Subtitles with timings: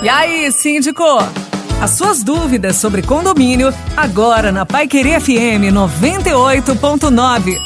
[0.00, 1.02] E aí, síndico?
[1.80, 7.58] As suas dúvidas sobre condomínio, agora na Pai Querer FM 98.9.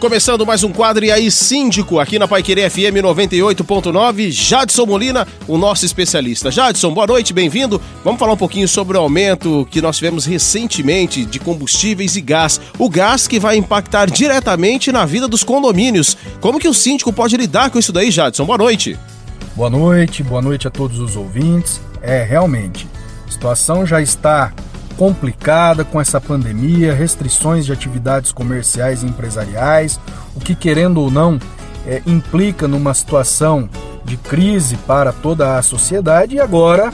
[0.00, 5.28] Começando mais um quadro e aí, síndico, aqui na Pai Querer FM 98.9, Jadson Molina,
[5.46, 6.50] o nosso especialista.
[6.50, 7.82] Jadson, boa noite, bem-vindo.
[8.02, 12.58] Vamos falar um pouquinho sobre o aumento que nós tivemos recentemente de combustíveis e gás.
[12.78, 16.16] O gás que vai impactar diretamente na vida dos condomínios.
[16.40, 18.46] Como que o síndico pode lidar com isso daí, Jadson?
[18.46, 18.98] Boa noite.
[19.56, 21.80] Boa noite, boa noite a todos os ouvintes.
[22.02, 22.86] É, realmente,
[23.26, 24.52] a situação já está
[24.98, 29.98] complicada com essa pandemia, restrições de atividades comerciais e empresariais,
[30.34, 31.38] o que, querendo ou não,
[31.86, 33.66] é, implica numa situação
[34.04, 36.34] de crise para toda a sociedade.
[36.34, 36.92] E agora,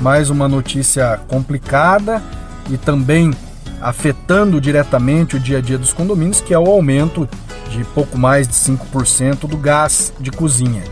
[0.00, 2.22] mais uma notícia complicada
[2.70, 3.32] e também
[3.80, 7.28] afetando diretamente o dia a dia dos condomínios, que é o aumento
[7.70, 10.84] de pouco mais de 5% do gás de cozinha.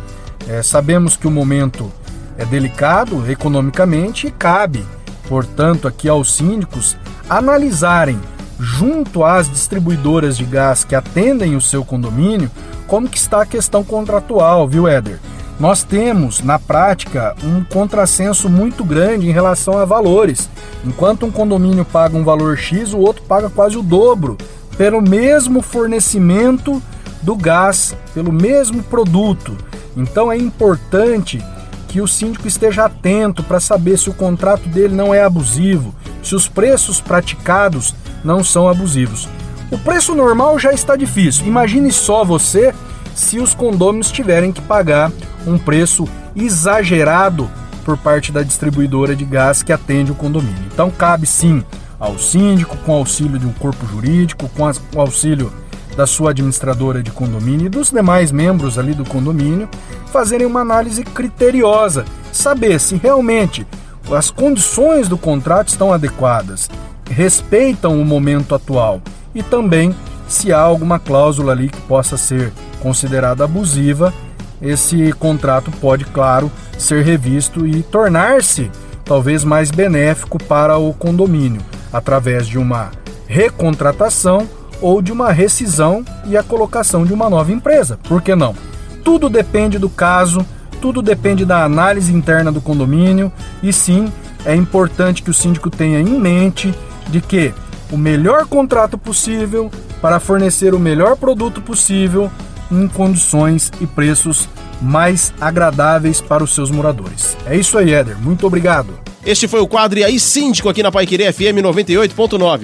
[0.49, 1.91] É, sabemos que o momento
[2.37, 4.85] é delicado economicamente e cabe
[5.33, 6.95] portanto, aqui aos síndicos
[7.27, 8.21] analisarem
[8.61, 12.51] junto às distribuidoras de gás que atendem o seu condomínio
[12.87, 15.19] como que está a questão contratual, viu, Éder?
[15.59, 20.51] Nós temos, na prática, um contrassenso muito grande em relação a valores.
[20.85, 24.37] Enquanto um condomínio paga um valor X, o outro paga quase o dobro
[24.77, 26.83] pelo mesmo fornecimento
[27.23, 29.57] do gás, pelo mesmo produto.
[29.97, 31.43] Então é importante
[31.89, 36.35] que o síndico esteja atento para saber se o contrato dele não é abusivo, se
[36.35, 39.29] os preços praticados não são abusivos.
[39.71, 41.47] O preço normal já está difícil.
[41.47, 42.75] Imagine só você
[43.15, 45.13] se os condôminos tiverem que pagar
[45.47, 47.51] um preço exagerado
[47.85, 50.65] por parte da distribuidora de gás que atende o condomínio.
[50.73, 51.63] Então cabe sim
[51.99, 55.53] ao síndico, com auxílio de um corpo jurídico, com, o auxílio
[55.97, 59.69] da sua administradora de condomínio e dos demais membros ali do condomínio
[60.13, 63.67] fazerem uma análise criteriosa, saber se realmente
[64.11, 66.69] as condições do contrato estão adequadas,
[67.09, 69.01] respeitam o momento atual
[69.35, 69.95] e também
[70.29, 74.13] se há alguma cláusula ali que possa ser considerada abusiva,
[74.61, 78.71] esse contrato pode, claro, ser revisto e tornar-se
[79.05, 81.61] talvez mais benéfico para o condomínio
[81.93, 82.91] através de uma
[83.27, 84.49] recontratação
[84.83, 87.99] ou de uma rescisão e a colocação de uma nova empresa.
[88.09, 88.55] Por que não?
[89.03, 90.45] Tudo depende do caso,
[90.81, 93.33] tudo depende da análise interna do condomínio
[93.63, 94.13] e sim,
[94.45, 96.75] é importante que o síndico tenha em mente
[97.09, 97.55] de que
[97.91, 102.31] o melhor contrato possível para fornecer o melhor produto possível
[102.71, 104.49] em condições e preços
[104.81, 107.37] mais agradáveis para os seus moradores.
[107.47, 108.19] É isso aí, Éder.
[108.19, 108.99] Muito obrigado.
[109.25, 112.61] Este foi o quadro E aí Síndico aqui na Paiquerê FM 98.9.